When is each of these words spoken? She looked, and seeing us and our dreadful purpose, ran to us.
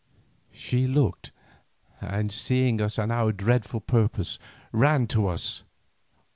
She 0.51 0.87
looked, 0.87 1.31
and 2.01 2.31
seeing 2.31 2.81
us 2.81 2.97
and 2.97 3.11
our 3.11 3.31
dreadful 3.31 3.81
purpose, 3.81 4.39
ran 4.73 5.05
to 5.09 5.27
us. 5.27 5.63